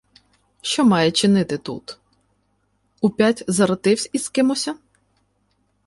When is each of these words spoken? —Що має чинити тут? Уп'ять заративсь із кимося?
—Що 0.61 0.85
має 0.85 1.11
чинити 1.11 1.57
тут? 1.57 1.97
Уп'ять 3.01 3.43
заративсь 3.47 4.09
із 4.13 4.29
кимося? 4.29 4.75